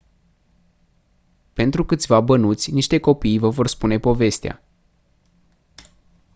pentru 1.53 1.85
câțiva 1.85 2.19
bănuți 2.21 2.71
niște 2.71 2.99
copii 2.99 3.37
vă 3.37 3.49
vor 3.49 3.67
spune 3.67 3.99
povestea 3.99 4.63